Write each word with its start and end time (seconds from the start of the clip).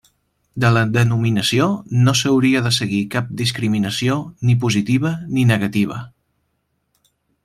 De 0.63 0.69
la 0.75 0.81
denominació 0.93 1.67
no 2.07 2.15
s'hauria 2.21 2.63
de 2.67 2.71
seguir 2.79 3.01
cap 3.17 3.29
discriminació 3.43 4.17
ni 4.49 4.57
positiva 4.67 5.13
ni 5.37 5.45
negativa. 5.55 6.03